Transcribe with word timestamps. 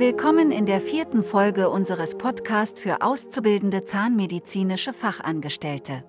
Willkommen 0.00 0.50
in 0.50 0.64
der 0.64 0.80
vierten 0.80 1.22
Folge 1.22 1.68
unseres 1.68 2.16
Podcasts 2.16 2.80
für 2.80 3.02
auszubildende 3.02 3.84
zahnmedizinische 3.84 4.94
Fachangestellte. 4.94 6.04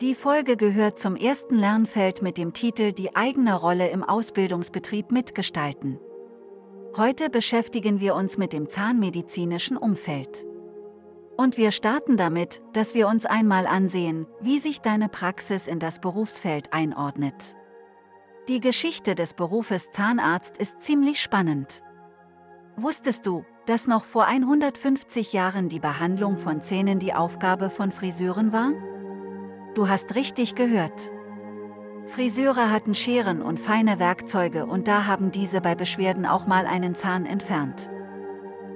Die 0.00 0.16
Folge 0.16 0.56
gehört 0.56 0.98
zum 0.98 1.14
ersten 1.14 1.54
Lernfeld 1.54 2.22
mit 2.22 2.38
dem 2.38 2.54
Titel 2.54 2.90
Die 2.90 3.14
eigene 3.14 3.54
Rolle 3.54 3.88
im 3.90 4.02
Ausbildungsbetrieb 4.02 5.12
mitgestalten. 5.12 6.00
Heute 6.96 7.30
beschäftigen 7.30 8.00
wir 8.00 8.16
uns 8.16 8.36
mit 8.36 8.52
dem 8.52 8.68
zahnmedizinischen 8.68 9.76
Umfeld. 9.76 10.44
Und 11.36 11.56
wir 11.56 11.70
starten 11.70 12.16
damit, 12.16 12.60
dass 12.72 12.96
wir 12.96 13.06
uns 13.06 13.26
einmal 13.26 13.68
ansehen, 13.68 14.26
wie 14.40 14.58
sich 14.58 14.80
deine 14.80 15.08
Praxis 15.08 15.68
in 15.68 15.78
das 15.78 16.00
Berufsfeld 16.00 16.72
einordnet. 16.72 17.54
Die 18.48 18.58
Geschichte 18.58 19.14
des 19.14 19.34
Berufes 19.34 19.92
Zahnarzt 19.92 20.58
ist 20.58 20.82
ziemlich 20.82 21.22
spannend. 21.22 21.84
Wusstest 22.80 23.26
du, 23.26 23.44
dass 23.66 23.88
noch 23.88 24.04
vor 24.04 24.26
150 24.26 25.32
Jahren 25.32 25.68
die 25.68 25.80
Behandlung 25.80 26.36
von 26.36 26.60
Zähnen 26.60 27.00
die 27.00 27.12
Aufgabe 27.12 27.70
von 27.70 27.90
Friseuren 27.90 28.52
war? 28.52 28.70
Du 29.74 29.88
hast 29.88 30.14
richtig 30.14 30.54
gehört. 30.54 31.10
Friseure 32.06 32.70
hatten 32.70 32.94
Scheren 32.94 33.42
und 33.42 33.58
feine 33.58 33.98
Werkzeuge 33.98 34.64
und 34.64 34.86
da 34.86 35.06
haben 35.06 35.32
diese 35.32 35.60
bei 35.60 35.74
Beschwerden 35.74 36.24
auch 36.24 36.46
mal 36.46 36.68
einen 36.68 36.94
Zahn 36.94 37.26
entfernt. 37.26 37.90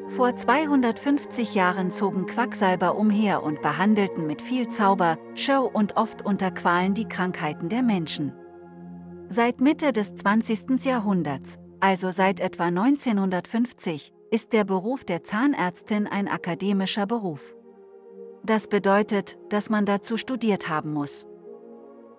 Vor 0.08 0.34
250 0.34 1.54
Jahren 1.54 1.92
zogen 1.92 2.26
Quacksalber 2.26 2.96
umher 2.96 3.44
und 3.44 3.62
behandelten 3.62 4.26
mit 4.26 4.42
viel 4.42 4.66
Zauber, 4.66 5.16
Show 5.36 5.70
und 5.72 5.96
oft 5.96 6.26
unter 6.26 6.50
Qualen 6.50 6.94
die 6.94 7.06
Krankheiten 7.06 7.68
der 7.68 7.82
Menschen. 7.82 8.32
Seit 9.28 9.60
Mitte 9.60 9.92
des 9.92 10.16
20. 10.16 10.84
Jahrhunderts, 10.84 11.61
also 11.82 12.12
seit 12.12 12.38
etwa 12.38 12.66
1950, 12.66 14.14
ist 14.30 14.52
der 14.52 14.62
Beruf 14.62 15.04
der 15.04 15.24
Zahnärztin 15.24 16.06
ein 16.06 16.28
akademischer 16.28 17.06
Beruf. 17.06 17.56
Das 18.44 18.68
bedeutet, 18.68 19.36
dass 19.48 19.68
man 19.68 19.84
dazu 19.84 20.16
studiert 20.16 20.68
haben 20.68 20.92
muss. 20.92 21.26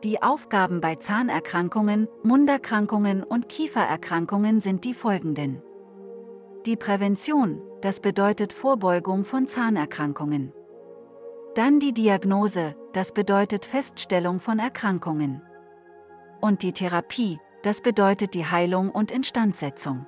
Die 0.04 0.22
Aufgaben 0.22 0.82
bei 0.82 0.96
Zahnerkrankungen, 0.96 2.10
Munderkrankungen 2.24 3.24
und 3.24 3.48
Kiefererkrankungen 3.48 4.60
sind 4.60 4.84
die 4.84 4.94
folgenden. 4.94 5.62
Die 6.66 6.76
Prävention, 6.76 7.62
das 7.82 8.02
bedeutet 8.02 8.52
Vorbeugung 8.52 9.24
von 9.24 9.48
Zahnerkrankungen. 9.48 10.52
Dann 11.56 11.80
die 11.80 11.94
Diagnose, 11.94 12.76
das 12.92 13.14
bedeutet 13.14 13.66
Feststellung 13.66 14.42
von 14.42 14.60
Erkrankungen. 14.60 15.42
Und 16.42 16.64
die 16.64 16.74
Therapie, 16.74 17.40
das 17.64 17.82
bedeutet 17.82 18.34
die 18.34 18.46
Heilung 18.46 18.90
und 18.92 19.10
Instandsetzung. 19.10 20.06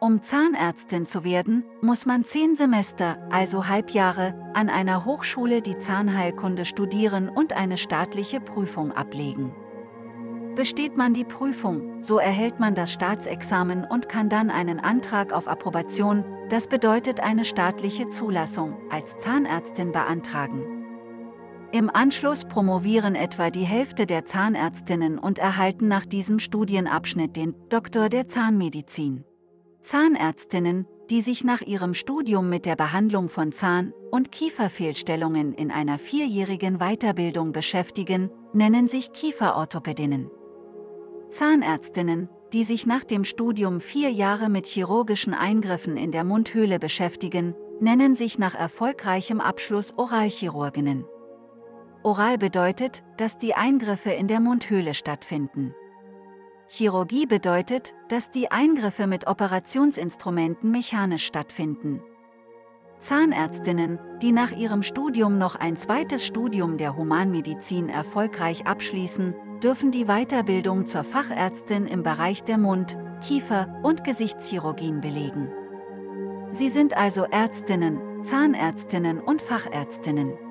Um 0.00 0.20
Zahnärztin 0.20 1.06
zu 1.06 1.24
werden, 1.24 1.64
muss 1.80 2.04
man 2.04 2.24
zehn 2.24 2.56
Semester, 2.56 3.16
also 3.30 3.68
Halbjahre, 3.68 4.34
an 4.52 4.68
einer 4.68 5.04
Hochschule 5.04 5.62
die 5.62 5.78
Zahnheilkunde 5.78 6.64
studieren 6.64 7.28
und 7.28 7.54
eine 7.54 7.78
staatliche 7.78 8.40
Prüfung 8.40 8.92
ablegen. 8.92 9.54
Besteht 10.56 10.96
man 10.96 11.14
die 11.14 11.24
Prüfung, 11.24 12.02
so 12.02 12.18
erhält 12.18 12.60
man 12.60 12.74
das 12.74 12.92
Staatsexamen 12.92 13.84
und 13.84 14.08
kann 14.08 14.28
dann 14.28 14.50
einen 14.50 14.78
Antrag 14.78 15.32
auf 15.32 15.48
Approbation, 15.48 16.24
das 16.48 16.68
bedeutet 16.68 17.20
eine 17.20 17.44
staatliche 17.44 18.08
Zulassung, 18.08 18.76
als 18.90 19.18
Zahnärztin 19.18 19.90
beantragen. 19.90 20.73
Im 21.74 21.90
Anschluss 21.92 22.44
promovieren 22.44 23.16
etwa 23.16 23.50
die 23.50 23.64
Hälfte 23.64 24.06
der 24.06 24.24
Zahnärztinnen 24.24 25.18
und 25.18 25.40
erhalten 25.40 25.88
nach 25.88 26.06
diesem 26.06 26.38
Studienabschnitt 26.38 27.34
den 27.34 27.56
Doktor 27.68 28.08
der 28.08 28.28
Zahnmedizin. 28.28 29.24
Zahnärztinnen, 29.82 30.86
die 31.10 31.20
sich 31.20 31.42
nach 31.42 31.62
ihrem 31.62 31.92
Studium 31.92 32.48
mit 32.48 32.64
der 32.64 32.76
Behandlung 32.76 33.28
von 33.28 33.50
Zahn- 33.50 33.92
und 34.12 34.30
Kieferfehlstellungen 34.30 35.52
in 35.52 35.72
einer 35.72 35.98
vierjährigen 35.98 36.78
Weiterbildung 36.78 37.50
beschäftigen, 37.50 38.30
nennen 38.52 38.86
sich 38.86 39.12
Kieferorthopädinnen. 39.12 40.30
Zahnärztinnen, 41.28 42.28
die 42.52 42.62
sich 42.62 42.86
nach 42.86 43.02
dem 43.02 43.24
Studium 43.24 43.80
vier 43.80 44.12
Jahre 44.12 44.48
mit 44.48 44.66
chirurgischen 44.66 45.34
Eingriffen 45.34 45.96
in 45.96 46.12
der 46.12 46.22
Mundhöhle 46.22 46.78
beschäftigen, 46.78 47.56
nennen 47.80 48.14
sich 48.14 48.38
nach 48.38 48.54
erfolgreichem 48.54 49.40
Abschluss 49.40 49.92
Oralchirurginnen. 49.98 51.04
Oral 52.04 52.36
bedeutet, 52.36 53.02
dass 53.16 53.38
die 53.38 53.54
Eingriffe 53.54 54.10
in 54.10 54.28
der 54.28 54.38
Mundhöhle 54.38 54.92
stattfinden. 54.92 55.74
Chirurgie 56.68 57.24
bedeutet, 57.24 57.94
dass 58.08 58.30
die 58.30 58.50
Eingriffe 58.50 59.06
mit 59.06 59.26
Operationsinstrumenten 59.26 60.70
mechanisch 60.70 61.24
stattfinden. 61.24 62.02
Zahnärztinnen, 62.98 63.98
die 64.20 64.32
nach 64.32 64.52
ihrem 64.52 64.82
Studium 64.82 65.38
noch 65.38 65.54
ein 65.56 65.78
zweites 65.78 66.26
Studium 66.26 66.76
der 66.76 66.94
Humanmedizin 66.94 67.88
erfolgreich 67.88 68.66
abschließen, 68.66 69.34
dürfen 69.62 69.90
die 69.90 70.04
Weiterbildung 70.04 70.84
zur 70.84 71.04
Fachärztin 71.04 71.86
im 71.86 72.02
Bereich 72.02 72.44
der 72.44 72.58
Mund-, 72.58 72.98
Kiefer- 73.26 73.80
und 73.82 74.04
Gesichtschirurgien 74.04 75.00
belegen. 75.00 75.50
Sie 76.50 76.68
sind 76.68 76.98
also 76.98 77.24
Ärztinnen, 77.24 78.22
Zahnärztinnen 78.22 79.20
und 79.20 79.40
Fachärztinnen. 79.40 80.43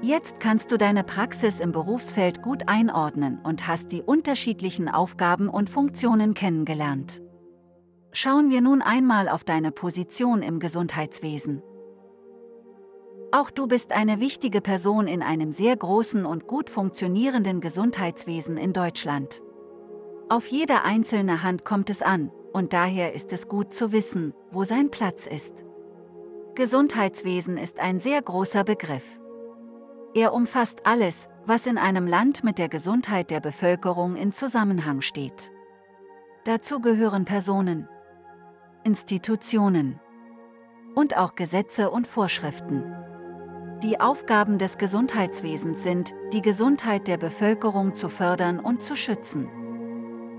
Jetzt 0.00 0.38
kannst 0.38 0.70
du 0.70 0.76
deine 0.76 1.02
Praxis 1.02 1.58
im 1.58 1.72
Berufsfeld 1.72 2.40
gut 2.40 2.68
einordnen 2.68 3.40
und 3.42 3.66
hast 3.66 3.90
die 3.90 4.00
unterschiedlichen 4.00 4.88
Aufgaben 4.88 5.48
und 5.48 5.68
Funktionen 5.68 6.34
kennengelernt. 6.34 7.20
Schauen 8.12 8.48
wir 8.50 8.60
nun 8.60 8.80
einmal 8.80 9.28
auf 9.28 9.42
deine 9.42 9.72
Position 9.72 10.42
im 10.42 10.60
Gesundheitswesen. 10.60 11.62
Auch 13.32 13.50
du 13.50 13.66
bist 13.66 13.92
eine 13.92 14.20
wichtige 14.20 14.60
Person 14.60 15.08
in 15.08 15.20
einem 15.20 15.50
sehr 15.50 15.76
großen 15.76 16.24
und 16.24 16.46
gut 16.46 16.70
funktionierenden 16.70 17.60
Gesundheitswesen 17.60 18.56
in 18.56 18.72
Deutschland. 18.72 19.42
Auf 20.28 20.46
jede 20.46 20.82
einzelne 20.82 21.42
Hand 21.42 21.64
kommt 21.64 21.90
es 21.90 22.02
an, 22.02 22.30
und 22.52 22.72
daher 22.72 23.14
ist 23.14 23.32
es 23.32 23.48
gut 23.48 23.74
zu 23.74 23.90
wissen, 23.90 24.32
wo 24.52 24.62
sein 24.62 24.90
Platz 24.90 25.26
ist. 25.26 25.64
Gesundheitswesen 26.54 27.56
ist 27.56 27.80
ein 27.80 27.98
sehr 27.98 28.22
großer 28.22 28.64
Begriff. 28.64 29.17
Er 30.14 30.32
umfasst 30.32 30.86
alles, 30.86 31.28
was 31.46 31.66
in 31.66 31.78
einem 31.78 32.06
Land 32.06 32.42
mit 32.44 32.58
der 32.58 32.68
Gesundheit 32.68 33.30
der 33.30 33.40
Bevölkerung 33.40 34.16
in 34.16 34.32
Zusammenhang 34.32 35.00
steht. 35.00 35.52
Dazu 36.44 36.80
gehören 36.80 37.24
Personen, 37.24 37.88
Institutionen 38.84 40.00
und 40.94 41.16
auch 41.16 41.34
Gesetze 41.34 41.90
und 41.90 42.06
Vorschriften. 42.06 42.94
Die 43.82 44.00
Aufgaben 44.00 44.58
des 44.58 44.78
Gesundheitswesens 44.78 45.82
sind, 45.82 46.14
die 46.32 46.42
Gesundheit 46.42 47.06
der 47.06 47.16
Bevölkerung 47.16 47.94
zu 47.94 48.08
fördern 48.08 48.58
und 48.58 48.82
zu 48.82 48.96
schützen. 48.96 49.48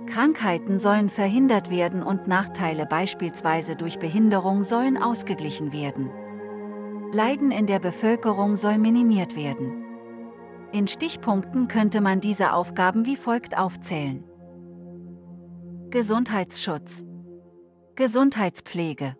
Krankheiten 0.08 0.80
sollen 0.80 1.10
verhindert 1.10 1.70
werden 1.70 2.02
und 2.04 2.28
Nachteile 2.28 2.86
beispielsweise 2.86 3.76
durch 3.76 4.00
Behinderung 4.00 4.64
sollen 4.64 5.02
ausgeglichen 5.02 5.72
werden. 5.72 6.10
Leiden 7.12 7.50
in 7.52 7.66
der 7.66 7.80
Bevölkerung 7.80 8.56
soll 8.56 8.78
minimiert 8.78 9.36
werden. 9.36 9.84
In 10.72 10.88
Stichpunkten 10.88 11.68
könnte 11.68 12.02
man 12.02 12.22
diese 12.22 12.54
Aufgaben 12.54 13.08
wie 13.08 13.16
folgt 13.16 13.58
aufzählen. 13.58 14.24
Gesundheitsschutz. 15.90 17.04
Gesundheitspflege. 17.96 19.18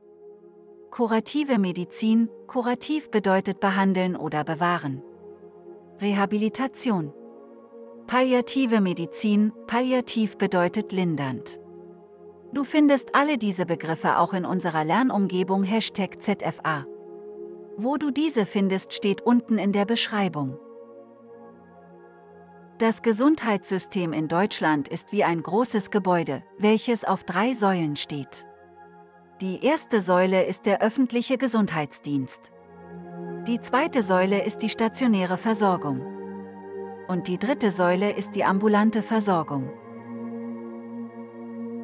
Kurative 0.92 1.58
Medizin, 1.58 2.30
kurativ 2.46 3.10
bedeutet 3.10 3.60
behandeln 3.60 4.16
oder 4.16 4.44
bewahren. 4.44 5.02
Rehabilitation. 6.00 7.12
Palliative 8.06 8.82
Medizin, 8.82 9.52
palliativ 9.66 10.38
bedeutet 10.38 10.92
lindernd. 10.92 11.60
Du 12.54 12.64
findest 12.64 13.16
alle 13.16 13.40
diese 13.40 13.66
Begriffe 13.66 14.18
auch 14.18 14.34
in 14.34 14.46
unserer 14.46 14.84
Lernumgebung 14.84 15.64
Hashtag 15.64 16.22
ZFA. 16.22 16.86
Wo 17.82 17.96
du 17.96 18.12
diese 18.12 18.46
findest, 18.46 18.94
steht 18.94 19.22
unten 19.22 19.58
in 19.58 19.72
der 19.72 19.86
Beschreibung. 19.86 20.60
Das 22.78 23.02
Gesundheitssystem 23.02 24.12
in 24.12 24.28
Deutschland 24.28 24.90
ist 24.90 25.14
wie 25.14 25.24
ein 25.24 25.42
großes 25.42 25.90
Gebäude, 25.90 26.44
welches 26.58 27.06
auf 27.06 27.24
drei 27.24 27.54
Säulen 27.54 27.96
steht. 27.96 28.46
Die 29.40 29.64
erste 29.64 30.02
Säule 30.02 30.44
ist 30.44 30.66
der 30.66 30.82
öffentliche 30.82 31.38
Gesundheitsdienst. 31.38 32.52
Die 33.48 33.62
zweite 33.62 34.04
Säule 34.04 34.44
ist 34.44 34.58
die 34.58 34.68
stationäre 34.68 35.38
Versorgung. 35.38 36.02
Und 37.08 37.30
die 37.30 37.38
dritte 37.38 37.72
Säule 37.72 38.12
ist 38.12 38.32
die 38.32 38.44
ambulante 38.44 39.02
Versorgung. 39.02 39.72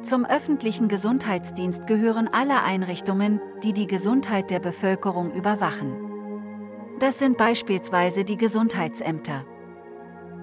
Zum 0.06 0.24
öffentlichen 0.24 0.86
Gesundheitsdienst 0.86 1.88
gehören 1.88 2.28
alle 2.30 2.62
Einrichtungen, 2.62 3.40
die 3.64 3.72
die 3.72 3.88
Gesundheit 3.88 4.52
der 4.52 4.60
Bevölkerung 4.60 5.32
überwachen. 5.32 5.96
Das 7.00 7.18
sind 7.18 7.36
beispielsweise 7.36 8.22
die 8.22 8.36
Gesundheitsämter. 8.36 9.44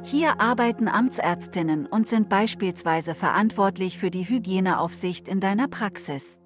Hier 0.03 0.41
arbeiten 0.41 0.89
Amtsärztinnen 0.89 1.85
und 1.85 2.09
sind 2.09 2.27
beispielsweise 2.27 3.15
verantwortlich 3.15 3.97
für 3.97 4.11
die 4.11 4.27
Hygieneaufsicht 4.27 5.29
in 5.29 5.39
deiner 5.39 5.69
Praxis. 5.69 6.41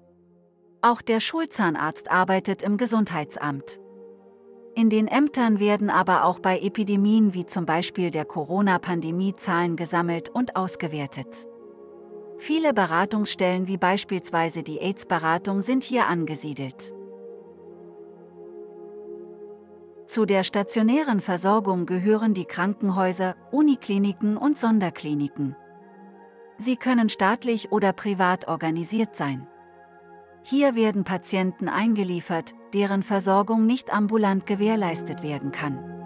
Auch 0.80 1.02
der 1.02 1.18
Schulzahnarzt 1.18 2.12
arbeitet 2.12 2.62
im 2.62 2.76
Gesundheitsamt. 2.76 3.80
In 4.76 4.90
den 4.90 5.08
Ämtern 5.08 5.58
werden 5.58 5.90
aber 5.90 6.24
auch 6.24 6.38
bei 6.38 6.60
Epidemien 6.60 7.34
wie 7.34 7.46
zum 7.46 7.66
Beispiel 7.66 8.12
der 8.12 8.26
Corona-Pandemie 8.26 9.34
Zahlen 9.34 9.74
gesammelt 9.74 10.28
und 10.28 10.54
ausgewertet. 10.54 11.47
Viele 12.38 12.72
Beratungsstellen 12.72 13.66
wie 13.66 13.76
beispielsweise 13.76 14.62
die 14.62 14.78
AIDS-Beratung 14.78 15.60
sind 15.60 15.82
hier 15.82 16.06
angesiedelt. 16.06 16.94
Zu 20.06 20.24
der 20.24 20.44
stationären 20.44 21.20
Versorgung 21.20 21.84
gehören 21.84 22.34
die 22.34 22.46
Krankenhäuser, 22.46 23.34
Unikliniken 23.50 24.36
und 24.36 24.56
Sonderkliniken. 24.56 25.56
Sie 26.58 26.76
können 26.76 27.08
staatlich 27.08 27.72
oder 27.72 27.92
privat 27.92 28.48
organisiert 28.48 29.16
sein. 29.16 29.46
Hier 30.42 30.76
werden 30.76 31.04
Patienten 31.04 31.68
eingeliefert, 31.68 32.54
deren 32.72 33.02
Versorgung 33.02 33.66
nicht 33.66 33.92
ambulant 33.92 34.46
gewährleistet 34.46 35.22
werden 35.22 35.52
kann. 35.52 35.97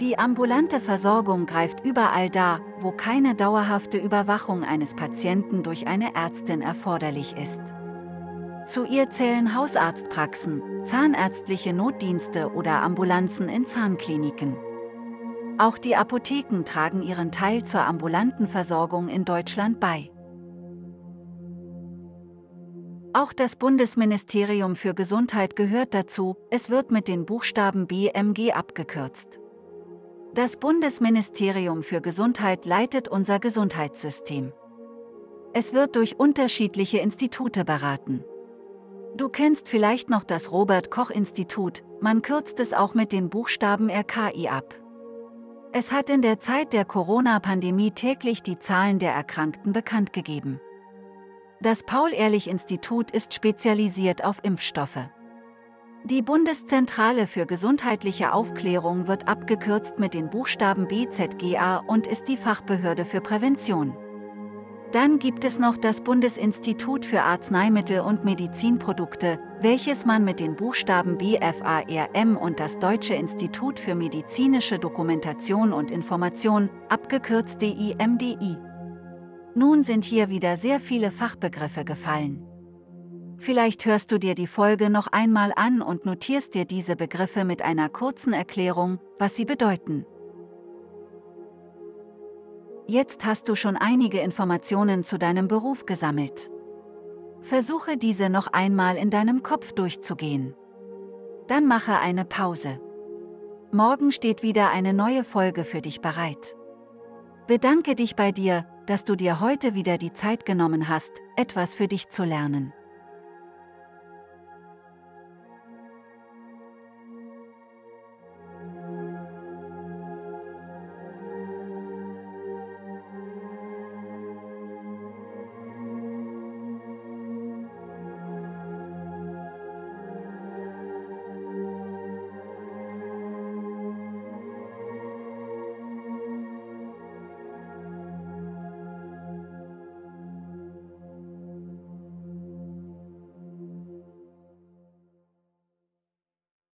Die 0.00 0.18
ambulante 0.18 0.80
Versorgung 0.80 1.46
greift 1.46 1.84
überall 1.84 2.28
da, 2.28 2.58
wo 2.80 2.90
keine 2.90 3.36
dauerhafte 3.36 3.96
Überwachung 3.96 4.64
eines 4.64 4.94
Patienten 4.94 5.62
durch 5.62 5.86
eine 5.86 6.16
Ärztin 6.16 6.62
erforderlich 6.62 7.36
ist. 7.36 7.60
Zu 8.66 8.86
ihr 8.86 9.08
zählen 9.10 9.54
Hausarztpraxen, 9.54 10.62
zahnärztliche 10.84 11.72
Notdienste 11.72 12.52
oder 12.52 12.82
Ambulanzen 12.82 13.48
in 13.48 13.66
Zahnkliniken. 13.66 14.56
Auch 15.58 15.78
die 15.78 15.94
Apotheken 15.94 16.64
tragen 16.64 17.02
ihren 17.02 17.30
Teil 17.30 17.62
zur 17.62 17.82
ambulanten 17.82 18.48
Versorgung 18.48 19.08
in 19.08 19.24
Deutschland 19.24 19.78
bei. 19.78 20.10
Auch 23.12 23.32
das 23.32 23.54
Bundesministerium 23.54 24.74
für 24.74 24.92
Gesundheit 24.92 25.54
gehört 25.54 25.94
dazu, 25.94 26.36
es 26.50 26.68
wird 26.68 26.90
mit 26.90 27.06
den 27.06 27.26
Buchstaben 27.26 27.86
BMG 27.86 28.50
abgekürzt. 28.52 29.38
Das 30.34 30.56
Bundesministerium 30.56 31.84
für 31.84 32.00
Gesundheit 32.00 32.66
leitet 32.66 33.06
unser 33.06 33.38
Gesundheitssystem. 33.38 34.52
Es 35.52 35.72
wird 35.72 35.94
durch 35.94 36.18
unterschiedliche 36.18 36.98
Institute 36.98 37.64
beraten. 37.64 38.24
Du 39.16 39.28
kennst 39.28 39.68
vielleicht 39.68 40.10
noch 40.10 40.24
das 40.24 40.50
Robert 40.50 40.90
Koch 40.90 41.10
Institut, 41.10 41.84
man 42.00 42.20
kürzt 42.20 42.58
es 42.58 42.72
auch 42.72 42.94
mit 42.94 43.12
den 43.12 43.30
Buchstaben 43.30 43.88
RKI 43.88 44.48
ab. 44.48 44.74
Es 45.72 45.92
hat 45.92 46.10
in 46.10 46.20
der 46.20 46.40
Zeit 46.40 46.72
der 46.72 46.84
Corona-Pandemie 46.84 47.92
täglich 47.92 48.42
die 48.42 48.58
Zahlen 48.58 48.98
der 48.98 49.12
Erkrankten 49.12 49.72
bekannt 49.72 50.12
gegeben. 50.12 50.60
Das 51.60 51.84
Paul-Ehrlich-Institut 51.84 53.12
ist 53.12 53.34
spezialisiert 53.34 54.24
auf 54.24 54.40
Impfstoffe. 54.42 54.98
Die 56.06 56.20
Bundeszentrale 56.20 57.26
für 57.26 57.46
gesundheitliche 57.46 58.34
Aufklärung 58.34 59.08
wird 59.08 59.26
abgekürzt 59.26 59.98
mit 59.98 60.12
den 60.12 60.28
Buchstaben 60.28 60.86
BZGA 60.86 61.78
und 61.78 62.06
ist 62.06 62.28
die 62.28 62.36
Fachbehörde 62.36 63.06
für 63.06 63.22
Prävention. 63.22 63.96
Dann 64.92 65.18
gibt 65.18 65.46
es 65.46 65.58
noch 65.58 65.78
das 65.78 66.02
Bundesinstitut 66.02 67.06
für 67.06 67.22
Arzneimittel 67.22 68.00
und 68.00 68.22
Medizinprodukte, 68.22 69.40
welches 69.62 70.04
man 70.04 70.26
mit 70.26 70.40
den 70.40 70.56
Buchstaben 70.56 71.16
BFARM 71.16 72.36
und 72.36 72.60
das 72.60 72.78
Deutsche 72.78 73.14
Institut 73.14 73.80
für 73.80 73.94
medizinische 73.94 74.78
Dokumentation 74.78 75.72
und 75.72 75.90
Information, 75.90 76.68
abgekürzt 76.90 77.62
DIMDI, 77.62 78.58
nun 79.56 79.84
sind 79.84 80.04
hier 80.04 80.28
wieder 80.30 80.56
sehr 80.56 80.80
viele 80.80 81.12
Fachbegriffe 81.12 81.84
gefallen. 81.84 82.43
Vielleicht 83.38 83.84
hörst 83.86 84.12
du 84.12 84.18
dir 84.18 84.34
die 84.34 84.46
Folge 84.46 84.90
noch 84.90 85.08
einmal 85.08 85.52
an 85.56 85.82
und 85.82 86.06
notierst 86.06 86.54
dir 86.54 86.64
diese 86.64 86.96
Begriffe 86.96 87.44
mit 87.44 87.62
einer 87.62 87.88
kurzen 87.88 88.32
Erklärung, 88.32 88.98
was 89.18 89.36
sie 89.36 89.44
bedeuten. 89.44 90.06
Jetzt 92.86 93.24
hast 93.24 93.48
du 93.48 93.54
schon 93.54 93.76
einige 93.76 94.20
Informationen 94.20 95.04
zu 95.04 95.18
deinem 95.18 95.48
Beruf 95.48 95.86
gesammelt. 95.86 96.50
Versuche 97.40 97.96
diese 97.96 98.28
noch 98.28 98.48
einmal 98.48 98.96
in 98.96 99.10
deinem 99.10 99.42
Kopf 99.42 99.72
durchzugehen. 99.72 100.54
Dann 101.48 101.66
mache 101.66 101.98
eine 101.98 102.24
Pause. 102.24 102.80
Morgen 103.72 104.12
steht 104.12 104.42
wieder 104.42 104.70
eine 104.70 104.92
neue 104.92 105.24
Folge 105.24 105.64
für 105.64 105.80
dich 105.80 106.00
bereit. 106.00 106.56
Bedanke 107.46 107.94
dich 107.94 108.16
bei 108.16 108.32
dir, 108.32 108.66
dass 108.86 109.04
du 109.04 109.16
dir 109.16 109.40
heute 109.40 109.74
wieder 109.74 109.98
die 109.98 110.12
Zeit 110.12 110.46
genommen 110.46 110.88
hast, 110.88 111.12
etwas 111.36 111.74
für 111.74 111.88
dich 111.88 112.08
zu 112.08 112.24
lernen. 112.24 112.72